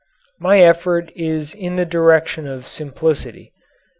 My 0.39 0.61
effort 0.61 1.11
is 1.15 1.53
in 1.53 1.75
the 1.75 1.85
direction 1.85 2.47
of 2.47 2.65
simplicity. 2.67 3.51